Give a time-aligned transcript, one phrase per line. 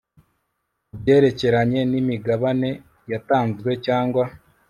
[0.87, 2.69] ku byerekeranye n imigabane
[3.11, 4.23] yatanzwe cyangwa